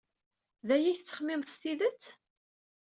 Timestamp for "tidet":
1.61-2.03